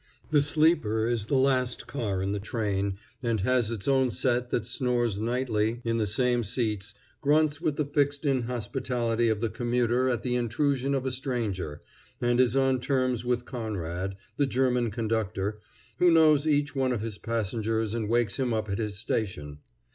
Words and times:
The 0.31 0.41
sleeper 0.41 1.05
is 1.05 1.27
the 1.27 1.37
last 1.37 1.85
car 1.85 2.23
in 2.23 2.31
the 2.31 2.39
train, 2.39 2.97
and 3.21 3.41
has 3.41 3.69
its 3.69 3.87
own 3.87 4.09
set 4.09 4.49
that 4.49 4.65
snores 4.65 5.19
nightly 5.19 5.79
in 5.85 5.97
the 5.97 6.07
same 6.07 6.43
seats, 6.43 6.95
grunts 7.21 7.61
with 7.61 7.75
the 7.75 7.85
fixed 7.85 8.25
inhospitality 8.25 9.29
of 9.29 9.41
the 9.41 9.49
commuter 9.49 10.09
at 10.09 10.23
the 10.23 10.33
intrusion 10.33 10.95
of 10.95 11.05
a 11.05 11.11
stranger, 11.11 11.81
and 12.19 12.39
is 12.39 12.55
on 12.55 12.79
terms 12.79 13.23
with 13.23 13.45
Conrad, 13.45 14.15
the 14.37 14.47
German 14.47 14.89
conductor, 14.89 15.59
who 15.99 16.09
knows 16.09 16.47
each 16.47 16.75
one 16.75 16.93
of 16.93 17.01
his 17.01 17.19
passengers 17.19 17.93
and 17.93 18.09
wakes 18.09 18.37
him 18.37 18.55
up 18.55 18.71
at 18.71 18.79
his 18.79 18.97
station. 18.97 19.59